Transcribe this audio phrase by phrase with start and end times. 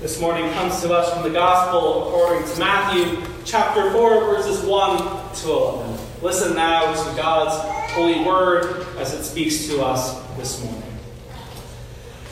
[0.00, 5.34] this morning comes to us from the Gospel according to Matthew chapter 4, verses 1
[5.34, 5.98] to 11.
[6.22, 10.82] Listen now to God's holy word as it speaks to us this morning.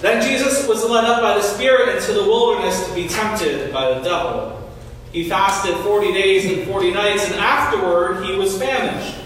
[0.00, 3.92] Then Jesus was led up by the Spirit into the wilderness to be tempted by
[3.92, 4.72] the devil.
[5.12, 9.18] He fasted 40 days and 40 nights, and afterward he was famished.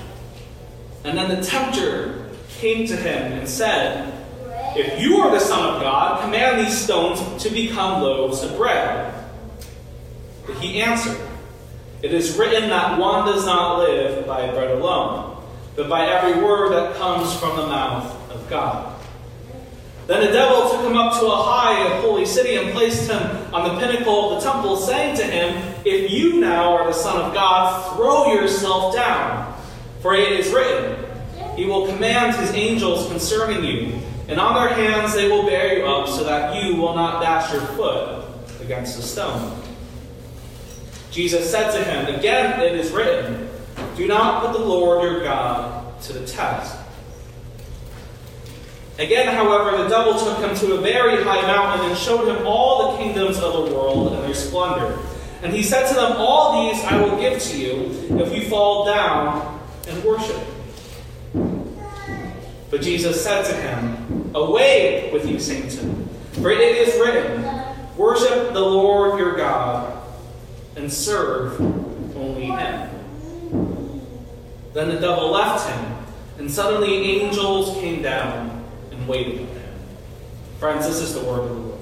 [1.05, 4.12] And then the tempter came to him and said,
[4.75, 9.15] If you are the Son of God, command these stones to become loaves of bread.
[10.47, 11.21] But he answered,
[12.03, 15.43] It is written that one does not live by bread alone,
[15.77, 18.93] but by every word that comes from the mouth of God.
[20.07, 23.55] Then the devil took him up to a high and holy city and placed him
[23.55, 27.21] on the pinnacle of the temple, saying to him, If you now are the Son
[27.21, 29.57] of God, throw yourself down.
[30.01, 31.05] For it is written,
[31.57, 34.01] He will command His angels concerning you,
[34.33, 37.53] and on their hands they will bear you up, so that you will not dash
[37.53, 38.25] your foot
[38.63, 39.63] against a stone.
[41.11, 43.51] Jesus said to him, Again it is written,
[43.95, 46.79] Do not put the Lord your God to the test.
[48.99, 52.93] Again, however, the devil took him to a very high mountain and showed him all
[52.93, 54.99] the kingdoms of the world and their splendor.
[55.43, 58.87] And he said to them, All these I will give to you if you fall
[58.87, 60.43] down and worship.
[62.71, 67.45] But Jesus said to him, Away with you, Satan, for it is written,
[67.97, 70.03] Worship the Lord your God
[70.77, 71.61] and serve
[72.17, 72.91] only him.
[74.73, 75.97] Then the devil left him,
[76.39, 79.75] and suddenly angels came down and waited on him.
[80.59, 81.81] Friends, this is the word of the Lord.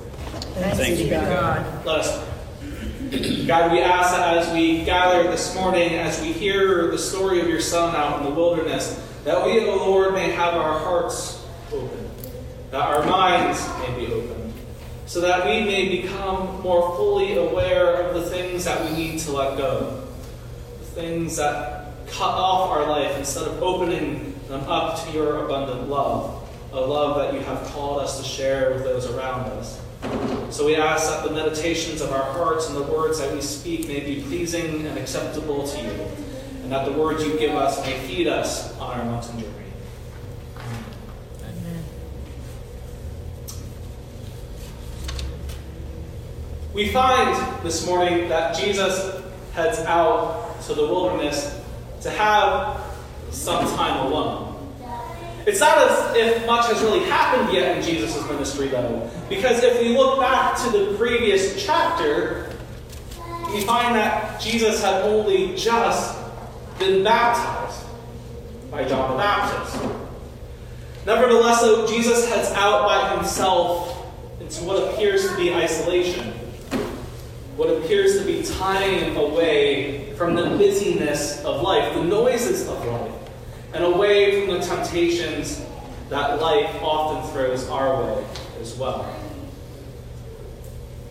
[0.54, 1.86] Thanks be you, God.
[1.86, 2.30] Let us pray.
[3.47, 7.48] God, we ask that as we gather this morning, as we hear the story of
[7.48, 11.99] your Son out in the wilderness, that we, O Lord, may have our hearts open,
[12.70, 14.53] that our minds may be open,
[15.06, 19.32] so that we may become more fully aware of the things that we need to
[19.32, 20.06] let go,
[20.78, 25.88] the things that cut off our life instead of opening them up to your abundant
[25.88, 29.80] love, a love that you have called us to share with those around us.
[30.50, 33.86] So we ask that the meditations of our hearts and the words that we speak
[33.86, 35.91] may be pleasing and acceptable to you,
[36.62, 39.54] and that the words you give us may feed us on our mountain journey.
[41.44, 41.84] Amen.
[46.80, 51.60] We find this morning that Jesus heads out to the wilderness
[52.00, 52.82] to have
[53.30, 54.74] some time alone.
[55.46, 59.78] It's not as if much has really happened yet in Jesus' ministry, though, because if
[59.78, 62.50] we look back to the previous chapter,
[63.52, 66.18] we find that Jesus had only just
[66.78, 67.84] been baptized
[68.70, 69.84] by John the Baptist.
[71.04, 73.98] Nevertheless, though, Jesus heads out by himself
[74.41, 76.39] into what appears to be isolation,
[77.60, 83.12] what appears to be time away from the busyness of life, the noises of life,
[83.75, 85.62] and away from the temptations
[86.09, 88.25] that life often throws our way
[88.62, 89.15] as well.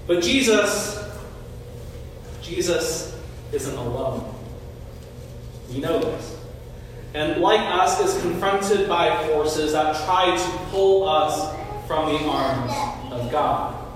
[0.08, 0.98] But Jesus,
[2.42, 3.16] Jesus
[3.52, 4.34] isn't alone.
[5.72, 6.36] We know this.
[7.14, 11.56] And like us, is confronted by forces that try to pull us
[11.86, 13.89] from the arms of God.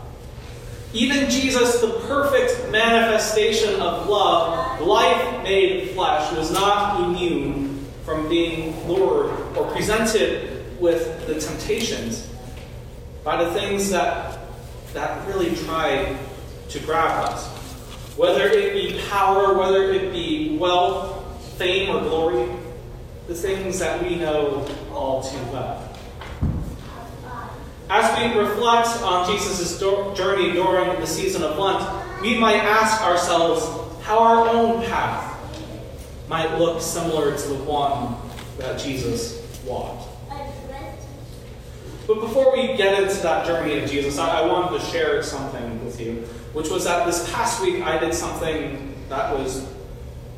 [0.94, 8.88] Even Jesus, the perfect manifestation of love, life made flesh, was not immune from being
[8.88, 12.30] lured or presented with the temptations
[13.24, 14.40] by the things that,
[14.94, 16.16] that really try
[16.70, 17.48] to grab us.
[18.16, 21.24] Whether it be power, whether it be wealth,
[21.58, 22.48] fame, or glory,
[23.28, 25.83] the things that we know all too well.
[27.96, 31.88] As we reflect on Jesus' journey during the season of Lent,
[32.24, 33.64] we might ask ourselves
[34.02, 35.38] how our own path
[36.28, 38.16] might look similar to the one
[38.58, 40.08] that Jesus walked.
[42.08, 45.86] But before we get into that journey of Jesus, I, I wanted to share something
[45.86, 49.72] with you, which was that this past week I did something that was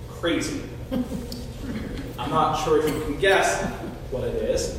[0.10, 0.62] crazy.
[2.20, 3.64] I'm not sure if you can guess
[4.12, 4.78] what it is.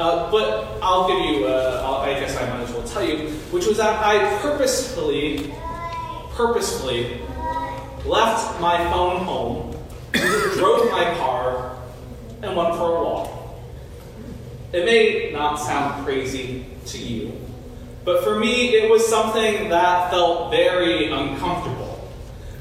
[0.00, 3.66] Uh, but I'll give you, uh, I guess I might as well tell you, which
[3.66, 5.52] was that I purposefully
[6.32, 7.20] purposefully
[8.06, 9.76] left my phone home,
[10.54, 11.76] drove my car,
[12.40, 13.30] and went for a walk.
[14.72, 17.38] It may not sound crazy to you,
[18.02, 22.08] but for me, it was something that felt very uncomfortable.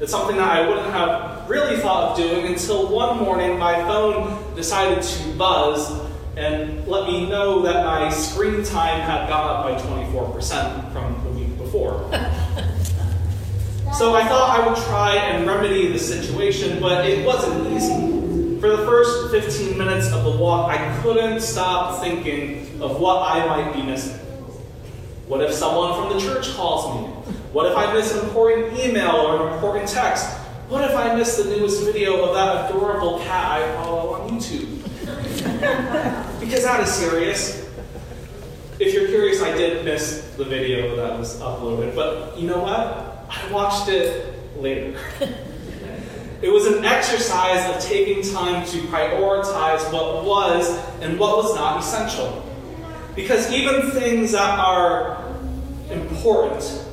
[0.01, 4.55] It's something that I wouldn't have really thought of doing until one morning my phone
[4.57, 9.81] decided to buzz and let me know that my screen time had gone up by
[9.81, 11.99] 24% from the week before.
[13.93, 18.59] so I thought I would try and remedy the situation, but it wasn't easy.
[18.59, 23.45] For the first 15 minutes of the walk, I couldn't stop thinking of what I
[23.45, 24.19] might be missing.
[25.27, 27.07] What if someone from the church calls me?
[27.51, 30.27] What if I miss an important email or an important text?
[30.69, 34.68] What if I miss the newest video of that adorable cat I follow on YouTube?
[36.39, 37.65] because that is serious.
[38.79, 43.25] If you're curious, I did miss the video that was uploaded, but you know what?
[43.29, 44.99] I watched it later.
[46.41, 51.79] it was an exercise of taking time to prioritize what was and what was not
[51.79, 52.45] essential.
[53.15, 55.23] Because even things that are
[55.89, 56.85] important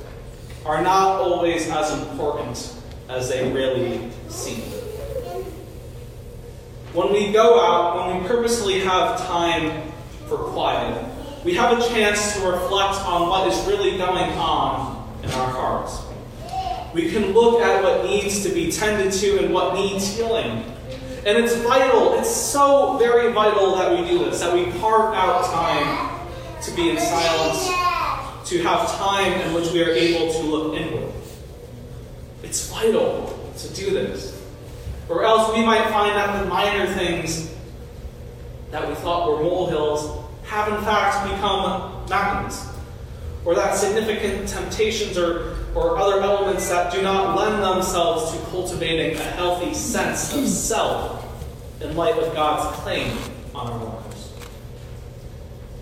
[0.64, 2.74] are not always as important
[3.08, 4.75] as they really seem.
[6.96, 9.92] When we go out, when we purposely have time
[10.28, 11.04] for quiet,
[11.44, 16.00] we have a chance to reflect on what is really going on in our hearts.
[16.94, 20.64] We can look at what needs to be tended to and what needs healing.
[21.26, 25.44] And it's vital, it's so very vital that we do this, that we carve out
[25.52, 26.26] time
[26.62, 31.12] to be in silence, to have time in which we are able to look inward.
[32.42, 34.35] It's vital to do this.
[35.08, 37.54] Or else we might find that the minor things
[38.70, 42.66] that we thought were molehills have in fact become mountains.
[43.44, 49.16] Or that significant temptations or, or other elements that do not lend themselves to cultivating
[49.16, 51.24] a healthy sense of self
[51.80, 53.16] in light of God's claim
[53.54, 54.32] on our lives.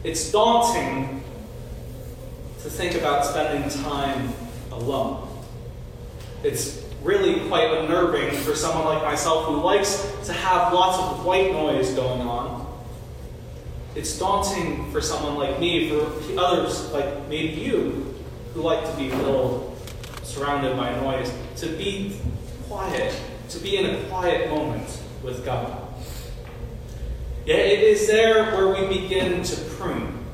[0.03, 1.25] It's daunting
[2.63, 4.33] to think about spending time
[4.71, 5.27] alone.
[6.43, 11.53] It's really quite unnerving for someone like myself who likes to have lots of white
[11.53, 12.65] noise going on.
[13.95, 18.15] It's daunting for someone like me, for others like maybe you,
[18.55, 19.79] who like to be filled,
[20.23, 22.19] surrounded by noise, to be
[22.69, 23.15] quiet,
[23.51, 25.81] to be in a quiet moment with God.
[27.45, 30.25] Yet it is there where we begin to prune.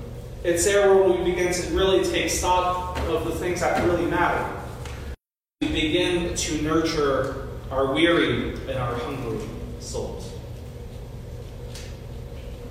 [0.45, 4.60] It's there where we begin to really take stock of the things that really matter
[5.63, 9.47] we begin to nurture our weary and our hungry
[9.79, 10.33] souls.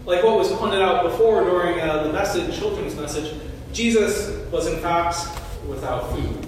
[0.08, 3.32] Like what was pointed out before during uh, the message, children's message,
[3.74, 5.18] Jesus was in fact
[5.68, 6.48] without food.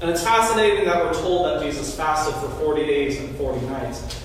[0.00, 4.22] And it's fascinating that we're told that Jesus fasted for 40 days and 40 nights.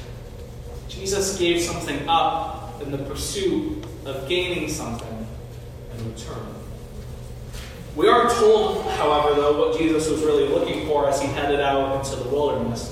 [0.87, 5.27] Jesus gave something up in the pursuit of gaining something
[5.97, 6.62] in return.
[7.95, 12.03] We aren't told, however, though, what Jesus was really looking for as he headed out
[12.03, 12.91] into the wilderness.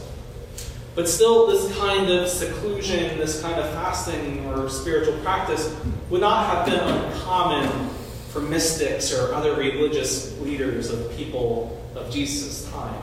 [0.94, 5.75] But still, this kind of seclusion, this kind of fasting or spiritual practice
[6.09, 7.89] would not have been uncommon
[8.30, 13.02] for mystics or other religious leaders of people of Jesus' time.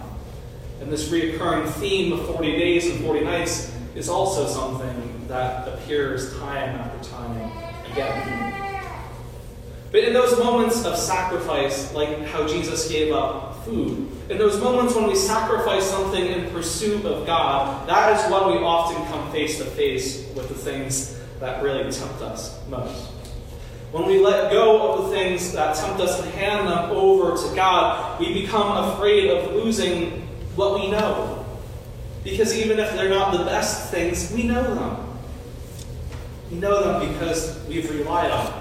[0.81, 6.39] And this recurring theme of 40 days and 40 nights is also something that appears
[6.39, 7.51] time after time
[7.91, 8.68] again.
[9.91, 14.95] But in those moments of sacrifice, like how Jesus gave up food, in those moments
[14.95, 19.57] when we sacrifice something in pursuit of God, that is when we often come face
[19.59, 23.13] to face with the things that really tempt us most.
[23.91, 27.57] When we let go of the things that tempt us and hand them over to
[27.57, 31.47] God, we become afraid of losing what we know.
[32.23, 35.19] Because even if they're not the best things, we know them.
[36.51, 38.58] We know them because we've relied on them.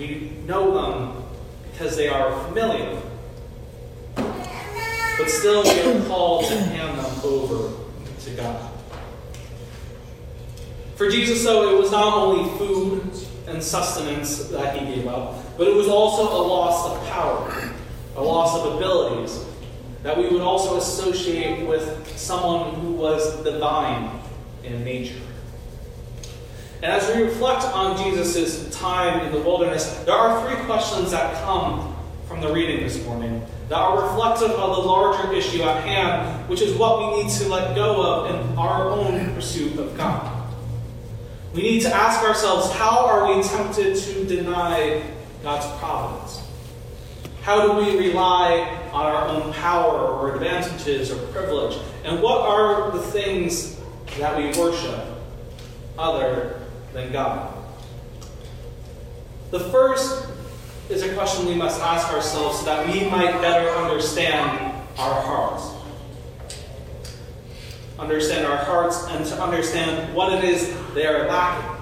[0.00, 1.24] We know them
[1.70, 3.02] because they are familiar.
[4.16, 7.76] But still, we are called to hand them over
[8.20, 8.70] to God.
[10.96, 13.14] For Jesus, though, it was not only food
[13.46, 17.70] and sustenance that he gave up, but it was also a loss of power,
[18.16, 19.44] a loss of abilities
[20.02, 24.18] that we would also associate with someone who was divine
[24.64, 25.20] in nature.
[26.82, 31.42] And as we reflect on Jesus' time in the wilderness, there are three questions that
[31.44, 31.94] come
[32.26, 36.62] from the reading this morning that are reflective of the larger issue at hand, which
[36.62, 40.48] is what we need to let go of in our own pursuit of God.
[41.52, 45.02] We need to ask ourselves how are we tempted to deny
[45.42, 46.42] God's providence?
[47.42, 48.60] How do we rely
[48.92, 51.78] on our own power or advantages or privilege?
[52.04, 53.78] And what are the things
[54.18, 55.04] that we worship
[55.98, 56.59] other
[56.92, 57.54] than God?
[59.50, 60.26] The first
[60.88, 65.68] is a question we must ask ourselves so that we might better understand our hearts.
[67.98, 71.76] Understand our hearts and to understand what it is they are lacking.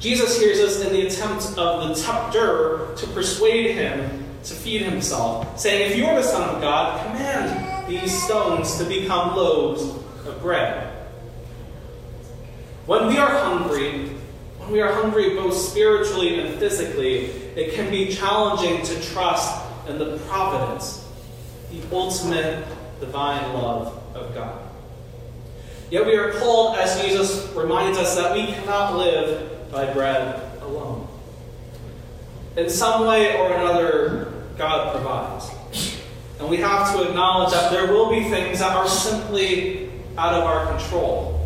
[0.00, 5.58] Jesus hears us in the attempt of the tempter to persuade him to feed himself,
[5.58, 9.82] saying, If you're the Son of God, command these stones to become loaves
[10.26, 10.91] of bread.
[12.86, 14.08] When we are hungry,
[14.58, 19.98] when we are hungry both spiritually and physically, it can be challenging to trust in
[19.98, 21.06] the providence,
[21.70, 22.64] the ultimate
[22.98, 24.58] divine love of God.
[25.90, 31.06] Yet we are called, as Jesus reminds us, that we cannot live by bread alone.
[32.56, 35.50] In some way or another, God provides.
[36.38, 40.44] And we have to acknowledge that there will be things that are simply out of
[40.44, 41.41] our control.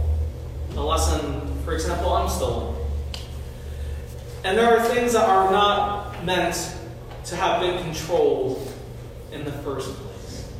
[0.76, 2.76] A lesson, for example, I'm still.
[4.44, 6.76] And there are things that are not meant
[7.24, 8.72] to have been controlled
[9.32, 10.52] in the first place.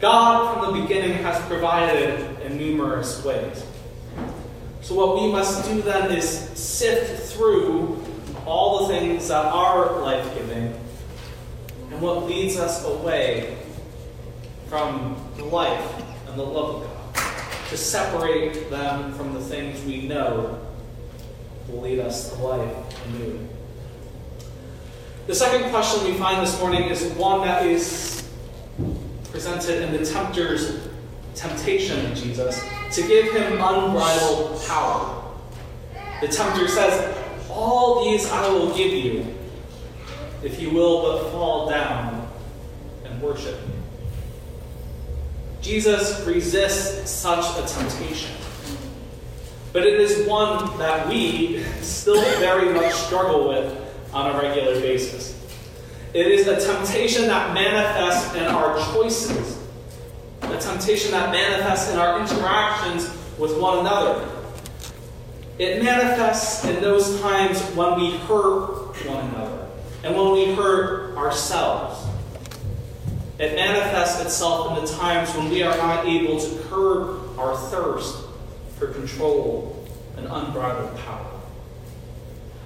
[0.00, 3.64] God, from the beginning, has provided in numerous ways.
[4.82, 8.04] So, what we must do then is sift through
[8.44, 10.78] all the things that are life giving
[11.90, 13.56] and what leads us away
[14.66, 16.91] from the life and the love of God,
[17.72, 20.60] to separate them from the things we know
[21.68, 23.48] will lead us to life anew.
[25.26, 28.28] The second question we find this morning is one that is
[29.30, 30.86] presented in the tempter's
[31.34, 35.32] temptation of Jesus to give him unbridled power.
[36.20, 37.16] The tempter says,
[37.48, 39.34] All these I will give you
[40.42, 42.30] if you will but fall down
[43.06, 43.71] and worship me.
[45.62, 48.34] Jesus resists such a temptation.
[49.72, 53.78] But it is one that we still very much struggle with
[54.12, 55.38] on a regular basis.
[56.12, 59.58] It is a temptation that manifests in our choices,
[60.42, 64.28] a temptation that manifests in our interactions with one another.
[65.58, 69.68] It manifests in those times when we hurt one another
[70.02, 72.11] and when we hurt ourselves.
[73.42, 78.24] It manifests itself in the times when we are not able to curb our thirst
[78.78, 79.84] for control
[80.16, 81.26] and unbridled power.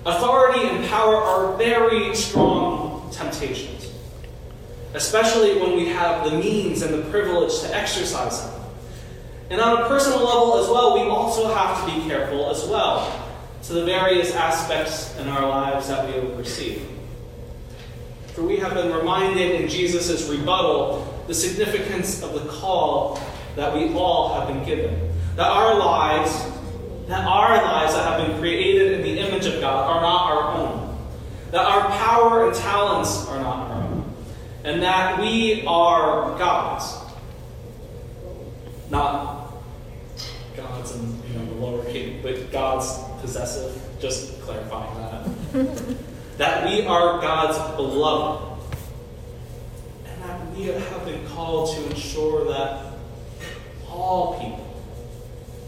[0.04, 3.90] Authority and power are very strong temptations,
[4.92, 8.61] especially when we have the means and the privilege to exercise them.
[9.49, 13.26] And on a personal level as well, we also have to be careful as well
[13.62, 16.83] to the various aspects in our lives that we oversee.
[18.37, 23.19] For we have been reminded in Jesus' rebuttal the significance of the call
[23.55, 25.11] that we all have been given.
[25.37, 26.45] That our lives,
[27.09, 30.55] that our lives that have been created in the image of God are not our
[30.55, 30.99] own.
[31.50, 34.14] That our power and talents are not our own.
[34.64, 36.95] And that we are God's.
[38.90, 39.55] Not
[40.55, 44.95] God's in you know, the but God's possessive, just clarifying
[45.55, 45.97] that.
[46.37, 48.61] that we are God's beloved,
[50.07, 52.93] and that we have been called to ensure that
[53.88, 54.83] all people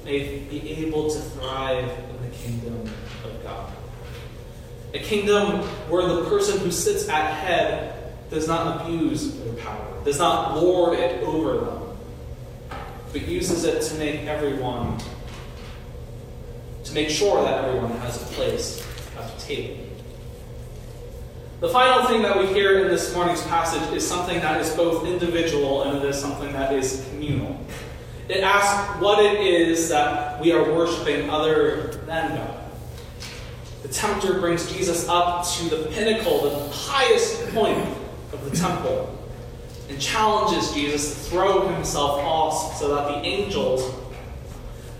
[0.05, 2.91] may be able to thrive in the kingdom
[3.25, 3.73] of God.
[4.95, 10.19] A kingdom where the person who sits at head does not abuse their power, does
[10.19, 11.97] not lord it over them,
[13.13, 14.99] but uses it to make everyone,
[16.85, 18.87] to make sure that everyone has a place
[19.19, 19.88] at the table.
[21.61, 25.05] The final thing that we hear in this morning's passage is something that is both
[25.05, 27.59] individual and it is something that is communal.
[28.29, 32.61] It asks what it is that we are worshiping other than God.
[33.83, 37.89] The tempter brings Jesus up to the pinnacle, the highest point
[38.33, 39.19] of the temple,
[39.89, 43.93] and challenges Jesus to throw himself off so that the angels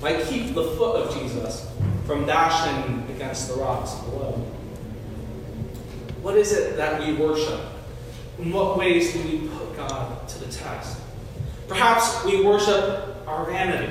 [0.03, 1.71] might keep the foot of Jesus
[2.05, 4.45] from dashing against the rocks below.
[6.29, 7.59] What is it that we worship?
[8.39, 11.01] In what ways do we put God to the test?
[11.69, 13.91] Perhaps we worship our vanity,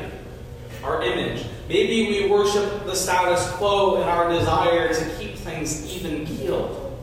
[0.84, 1.48] our image.
[1.67, 6.96] Maybe we worship the status quo and our desire to keep things even keeled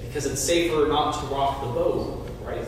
[0.00, 2.66] because it's safer not to rock the boat, right?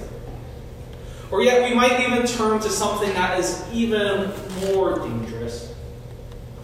[1.32, 5.33] Or yet we might even turn to something that is even more dangerous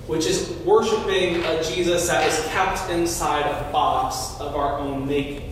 [0.07, 5.47] which is worshiping a Jesus that is kept inside a box of our own making.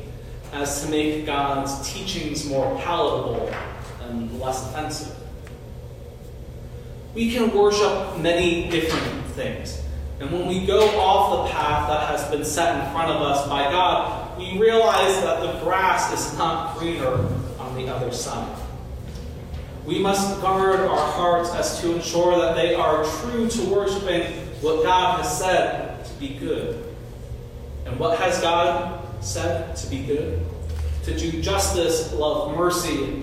[0.53, 3.53] as to make God's teachings more palatable
[4.03, 5.15] and less offensive.
[7.15, 9.83] We can worship many different things.
[10.21, 13.47] And when we go off the path that has been set in front of us
[13.49, 17.13] by God, we realize that the grass is not greener
[17.59, 18.58] on the other side.
[19.89, 24.21] We must guard our hearts as to ensure that they are true to worshiping
[24.61, 26.85] what God has said to be good.
[27.87, 30.45] And what has God said to be good?
[31.05, 33.23] To do justice, love mercy,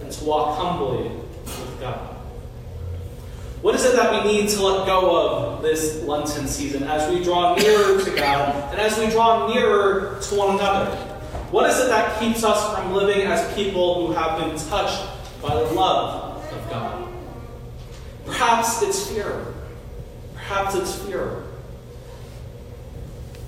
[0.00, 1.98] and to walk humbly with God.
[3.62, 7.24] What is it that we need to let go of this Lenten season as we
[7.24, 10.94] draw nearer to God and as we draw nearer to one another?
[11.50, 15.54] What is it that keeps us from living as people who have been touched by
[15.54, 17.12] the love of God?
[18.26, 19.54] Perhaps it's fear.
[20.34, 21.44] Perhaps it's fear.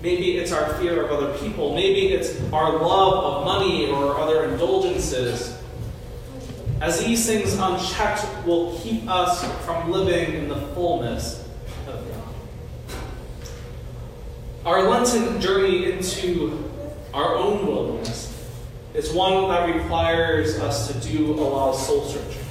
[0.03, 1.75] Maybe it's our fear of other people.
[1.75, 5.57] Maybe it's our love of money or other indulgences.
[6.81, 11.45] As these things unchecked will keep us from living in the fullness
[11.89, 12.99] of God.
[14.65, 16.71] Our Lenten journey into
[17.13, 18.28] our own wilderness
[18.95, 22.45] is one that requires us to do a lot of soul searching.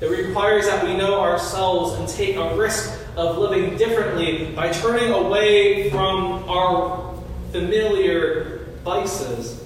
[0.00, 5.12] It requires that we know ourselves and take a risk of living differently by turning
[5.12, 7.14] away from our
[7.52, 9.62] familiar vices,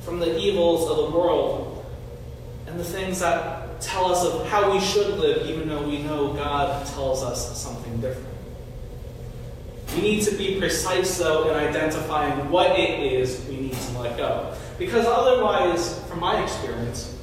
[0.00, 1.84] from the evils of the world,
[2.66, 6.32] and the things that tell us of how we should live, even though we know
[6.32, 8.26] God tells us something different.
[9.94, 14.16] We need to be precise, though, in identifying what it is we need to let
[14.16, 14.54] go.
[14.78, 17.16] Because otherwise, from my experience,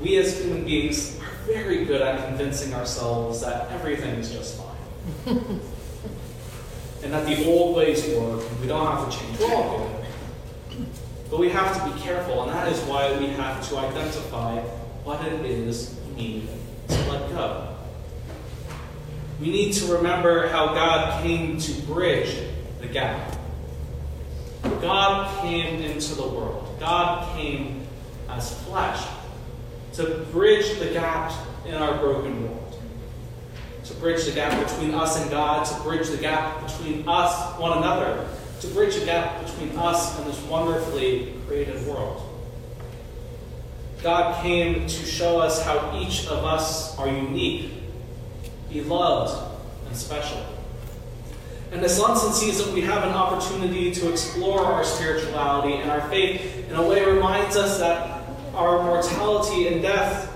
[0.00, 5.36] we as human beings are very good at convincing ourselves that everything is just fine.
[7.02, 9.38] and that the old ways work, we don't have to change.
[9.38, 10.86] We're all good.
[11.30, 14.60] But we have to be careful, and that is why we have to identify
[15.04, 16.48] what it is we need
[16.88, 17.76] to let go.
[19.40, 22.34] We need to remember how God came to bridge
[22.80, 23.37] the gap.
[24.62, 26.76] God came into the world.
[26.80, 27.86] God came
[28.28, 29.06] as flesh
[29.94, 31.32] to bridge the gap
[31.66, 32.68] in our broken world
[33.88, 37.78] to bridge the gap between us and God, to bridge the gap between us, one
[37.78, 38.28] another,
[38.60, 42.22] to bridge the gap between us and this wonderfully created world.
[44.02, 47.72] God came to show us how each of us are unique,
[48.70, 50.44] beloved, and special.
[51.70, 56.66] In this Lenten season, we have an opportunity to explore our spirituality and our faith
[56.68, 58.22] in a way reminds us that
[58.54, 60.34] our mortality and death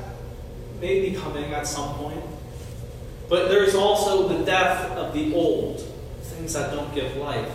[0.80, 2.22] may be coming at some point.
[3.30, 5.80] But there's also the death of the old,
[6.20, 7.50] things that don't give life,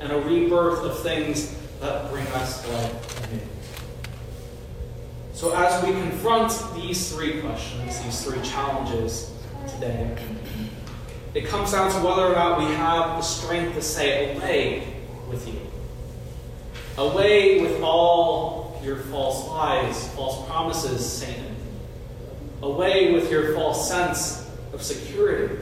[0.00, 3.20] and a rebirth of things that bring us life.
[5.34, 9.32] So, as we confront these three questions, these three challenges
[9.68, 10.14] today,
[11.34, 14.94] it comes down to whether or not we have the strength to say, Away
[15.28, 15.60] with you.
[16.98, 21.56] Away with all your false lies, false promises, Satan.
[22.62, 25.56] Away with your false sense of security.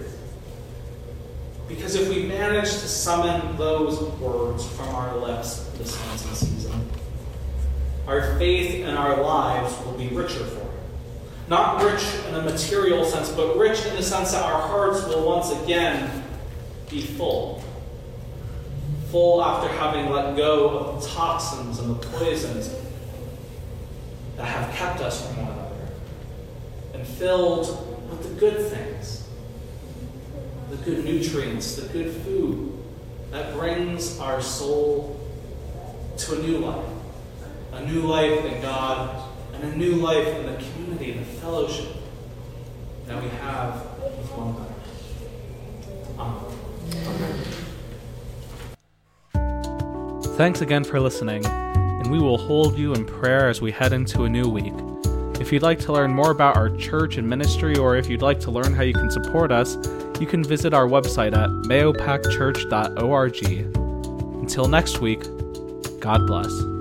[1.68, 6.88] Because if we manage to summon those words from our lips this Lenten season,
[8.06, 10.67] our faith and our lives will be richer for it.
[11.48, 15.26] Not rich in a material sense, but rich in the sense that our hearts will
[15.26, 16.24] once again
[16.90, 17.64] be full.
[19.10, 22.74] Full after having let go of the toxins and the poisons
[24.36, 25.88] that have kept us from one another,
[26.94, 27.66] and filled
[28.10, 29.26] with the good things,
[30.70, 32.78] the good nutrients, the good food
[33.30, 35.18] that brings our soul
[36.18, 36.84] to a new life.
[37.72, 39.22] A new life in God,
[39.60, 41.96] and a new life in the community and the fellowship
[43.06, 44.74] that we have with one another.
[46.18, 47.44] Amen.
[50.36, 54.22] Thanks again for listening, and we will hold you in prayer as we head into
[54.24, 54.74] a new week.
[55.40, 58.38] If you'd like to learn more about our church and ministry, or if you'd like
[58.40, 59.76] to learn how you can support us,
[60.20, 63.42] you can visit our website at mahopacchurch.org.
[64.40, 65.22] Until next week,
[66.00, 66.77] God bless.